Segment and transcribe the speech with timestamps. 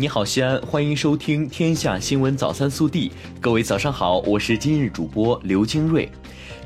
[0.00, 3.10] 你好，西安，欢迎收听《天下新闻早餐速递》。
[3.38, 6.10] 各位早上好，我是今日主播刘金瑞。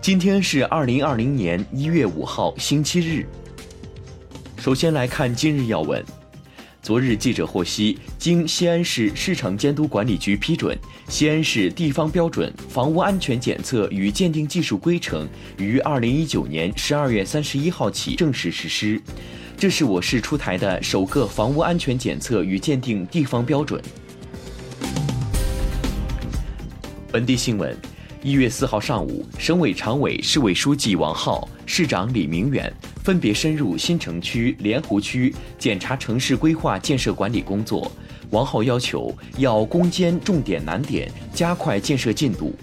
[0.01, 3.27] 今天是二零二零年一月五号，星期日。
[4.57, 6.01] 首先来看今日要闻。
[6.81, 19.03] 昨日，记者获悉，经西安市市场监督管理局批准，西安市地方标准房屋安全检测与鉴定技术规程于二零一九年十二月三十一号起正式实施。
[19.57, 23.81] 这是我市出台的首个房屋安全检测与鉴定地方标准。
[27.11, 27.75] 本地新闻：
[28.23, 32.71] 一月四号上午，省委常委、市委书记王浩、市长李明远
[33.03, 37.91] 分别深入新城区、莲湖区检查城市规划建设管理工作。
[38.31, 42.55] 王浩要求要攻坚重点难点，加快建设进度。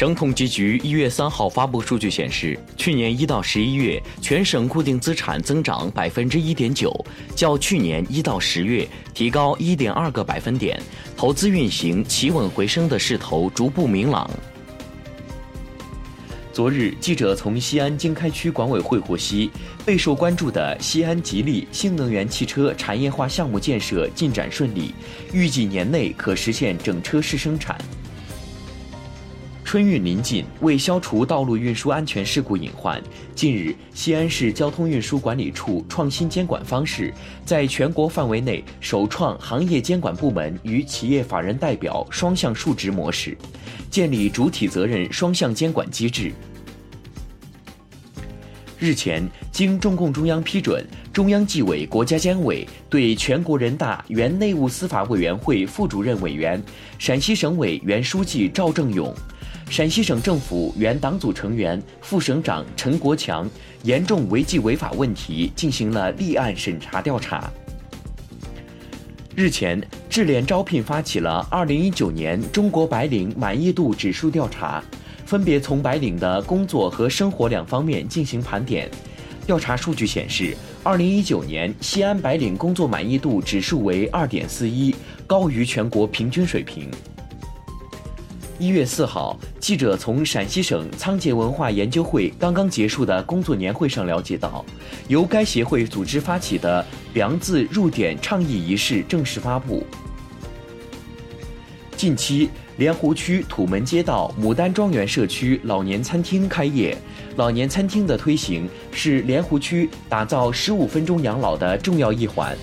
[0.00, 6.90] 省统计局一月三号发布数据显示，去年一到十一月，全省固定资产增长百分之一点九，
[7.36, 10.80] 较去年一到十月提高一点二个百分点，
[11.18, 14.30] 投资运行企稳回升的势头逐步明朗。
[16.50, 19.50] 昨日，记者从西安经开区管委会获悉，
[19.84, 24.94] 备受关注的西安吉利新能源汽车产业化项目建设进展顺利，
[25.34, 27.78] 预计年内可实现整车试生产。
[29.70, 33.00] 春运临近，为消除道路运输安全事故隐患，
[33.36, 43.38] 近日，西安市交通运输管理处创新监管方式，在全国范围内首创行业监管部门与企业法人代表双向述职模式，
[43.88, 46.32] 建立主体责任双向监管机制。
[48.76, 56.60] 日前，经中共中央批准，中央纪委国家监委对全国人大原内务司法委员会副主任委员、
[56.98, 59.14] 陕西省委原书记赵正永。
[59.70, 63.48] 陕西省政府原党组成员、副省长陈国强
[63.84, 67.48] 严重违纪违法问题进行了立案审查调查。
[69.36, 74.82] 日前，智联招聘发起了2019年中国白领满意度指数调查，
[75.24, 78.90] 分别从白领的工作和生活两方面进行盘点。
[79.46, 80.52] 调查数据显示
[80.82, 84.96] ，2019年西安白领工作满意度指数为2.41，
[85.28, 86.90] 高于全国平均水平。
[88.60, 94.62] 一月四号，记者从陕西省仓颉文化研究会刚刚结束的工作年会上了解到，
[95.08, 96.84] 由该协会组织发起的
[97.14, 99.82] “良字入点”倡议仪式正式发布。
[101.96, 106.94] 近期，莲湖区土门街道牡丹庄园社区老年餐厅开业，
[107.36, 112.54] 老年餐厅的推行是莲湖区打造十五分钟养老的重要一环。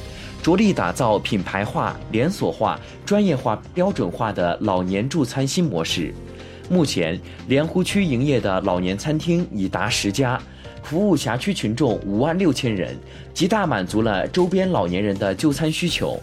[0.47, 6.15] 着力打造品牌化、连锁化、专业化、标准化的老年助餐新模式。
[6.69, 7.19] 目前，
[7.49, 10.41] 莲湖区营业的老年餐厅已达十家，
[10.81, 12.97] 服务辖区群众五万六千人，
[13.33, 16.17] 极大满足了周边老年人的就餐需求。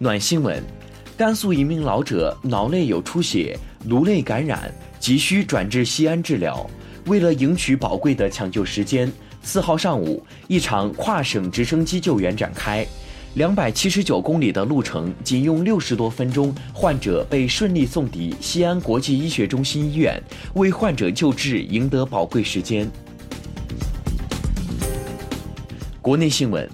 [0.00, 0.60] 暖新闻：
[1.16, 6.68] 甘肃一名老者脑内有出血、颅内感染，急需转至西安治疗。
[7.06, 9.08] 为了赢取宝贵的抢救时间。
[9.44, 12.84] 四号上午，一场跨省直升机救援展开，
[13.34, 20.20] 两百七十九公里的路程仅用六十多分钟，患者被顺利送抵西安国际医学中心医院，
[20.54, 22.90] 为患者救治赢得宝贵时间。
[26.00, 26.66] 国内新闻：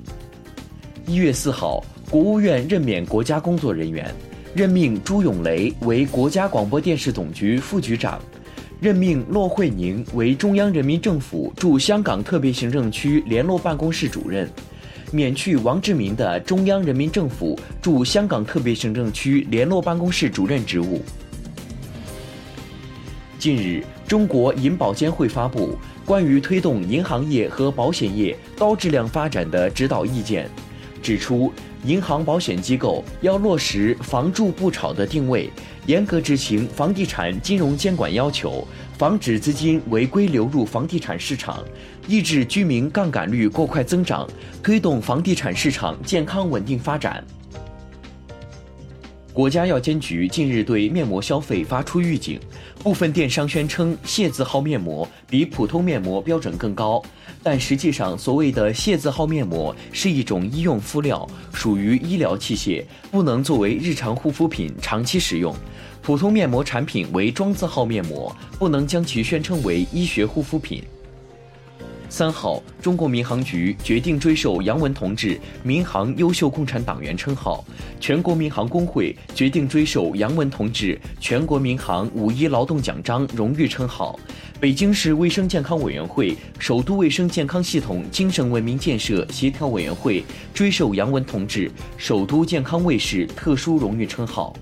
[1.06, 4.14] 一月四号，国务院任免国家工作人员，
[4.54, 8.22] 任命朱永雷为国家广播电视总局副局长。
[8.80, 14.48] 任命骆惠宁为中央人民政府驻香港特别行政区联络办公室主任，
[15.12, 21.02] 免去王志民的中央人民政府驻香港特别行政区联络办公室主任职务。
[23.38, 25.76] 近日，中国银保监会发布
[26.06, 30.48] 关于推动银行业和保险业高质量发展的指导意见，
[31.03, 31.53] 指出，
[31.84, 35.50] 银行保险机构要落实“房住不炒”的定位。
[35.87, 38.66] 严格执行房地产金融监管要求，
[38.97, 41.64] 防止资金违规流入房地产市场，
[42.06, 44.29] 抑制居民杠杆率过快增长，
[44.62, 47.25] 推动房地产市场健康稳定发展。
[49.32, 52.38] 国家药监局近日对面膜消费发出预警，
[52.82, 57.00] 部分电商宣称械字号面膜比普通面膜标准更高，
[57.41, 65.55] 但实际上所谓的械字号面膜是一种医用敷料，属于医疗器械，不能作为日常护肤品长期使用。
[66.03, 70.82] 普通面膜产品为妆字号面膜，不能将其宣称为医学护肤品。
[72.12, 77.64] 三号，中国民航局决定追授杨文同志民航优秀共产党员称号。
[78.00, 84.18] 全国民航工会决定追授杨文同志全国民航五一劳动奖章荣誉称号。
[84.58, 94.52] 北京市卫生健康委员会首都卫生健康系统精神文明建设协调委员会追授杨文同志首都健康卫士特殊荣誉称号。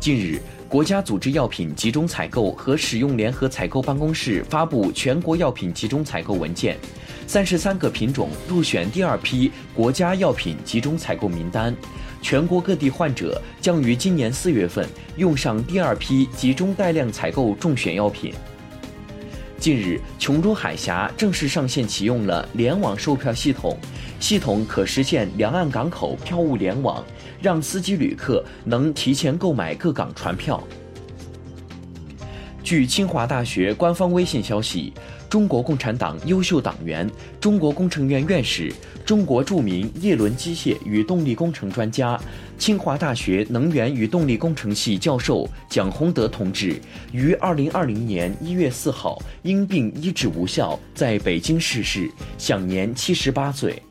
[0.00, 0.40] 近日。
[0.68, 6.76] 国家组织药品集中采购和使用联合采购办公室发布全国药品集中采购文件，
[7.26, 11.74] 三十三个品种入选第二批国家药品集中采购名单，
[12.20, 18.32] 全国各地患者将于今年四月份用上第二批集中带量采购中选药品。
[19.64, 23.74] 近日，琼州海峡正式上线启用了联网售票系统，
[24.20, 27.02] 系统可实现两岸港口票务联网。
[27.40, 30.62] 让司机旅客能提前购买各港船票。
[32.62, 34.92] 据清华大学官方微信消息，
[35.34, 37.10] 中国共产党优秀党员、
[37.40, 38.72] 中国工程院院士、
[39.04, 42.16] 中国著名叶轮机械与动力工程专家、
[42.56, 52.08] 清华大学能源与动力工程系教授蒋洪德同志，于二零二零年一月四号因病医治无效，在北京逝世，
[52.38, 53.82] 享年七十八岁。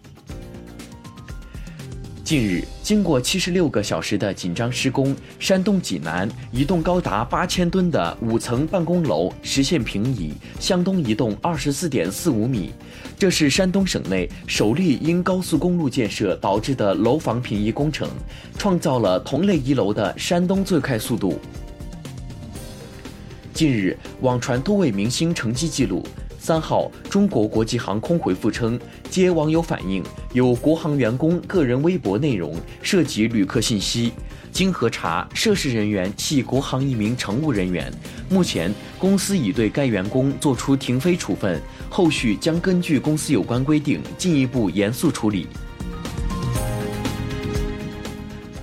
[2.33, 12.71] 近日，经过七十六个小时的紧张施工，山东济南一栋高达八千吨的五层办公楼实现平移，向东移动二十四点四五米。
[13.19, 18.09] 这是山东省内首例因高速公路建设导致的楼房平移工程，
[18.57, 21.39] 创造了同类一楼的山东最快速度。
[23.53, 26.03] 近日，网传多位明星成绩记录。
[26.44, 28.78] 三号，中国国际航空回复称，
[29.10, 30.04] 接网友反映
[30.34, 34.12] 有国航员工个人微博内容涉及旅客信息，
[34.51, 37.90] 经核查，涉事人员系国航一名乘务人员。
[38.30, 38.69] 目前，
[39.00, 45.48] 公司已对该员工作出停飞处分，后续将根据公司有关规定进一步严肃处理。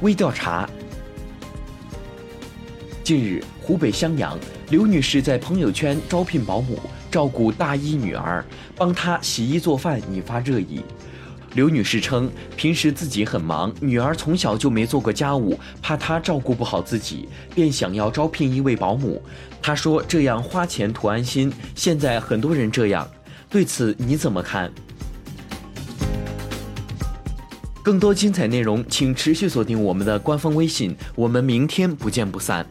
[0.02, 0.68] 微调查。
[3.02, 4.38] 近日，湖北襄阳，
[4.68, 6.78] 刘女士在朋友圈招聘保姆。
[7.10, 8.44] 照顾大一女儿，
[8.76, 10.82] 帮她洗衣做饭，引发热议。
[11.54, 19.20] 刘女士称，平时自己很忙，女儿从小就没做过家务，怕她照顾不好自己，便想要招聘一位保姆。
[19.60, 23.08] 她说：“这样花钱图安心，现在很多人这样。”
[23.50, 24.70] 对此你怎么看？
[27.82, 32.64] 更多精彩内容，请持续锁定我们的官方微信，我们明天不见不散。